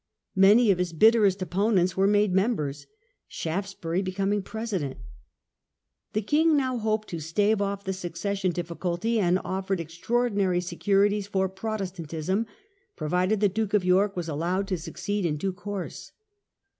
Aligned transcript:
Many 0.35 0.71
of 0.71 0.79
his 0.79 0.93
bitterest 0.93 1.43
opponents 1.43 1.95
were 1.95 2.07
made 2.07 2.33
members, 2.33 2.87
Shaftesbury 3.27 4.01
be 4.01 4.11
coming 4.11 4.41
President. 4.41 4.97
The 6.13 6.23
king 6.23 6.57
now 6.57 6.79
hoped 6.79 7.07
to 7.09 7.19
stave 7.19 7.61
off 7.61 7.83
the 7.83 7.93
succession 7.93 8.49
difficulty, 8.51 9.19
and 9.19 9.37
offered 9.45 9.79
extraordinary 9.79 10.59
securities 10.59 11.27
for 11.27 11.47
Protestantism, 11.47 12.47
provided 12.95 13.41
the 13.41 13.47
Duke 13.49 13.75
of 13.75 13.85
York 13.85 14.15
was 14.15 14.27
allowed 14.27 14.67
to 14.69 14.77
succeed 14.79 15.23
in 15.23 15.37
due 15.37 15.53
course. 15.53 16.11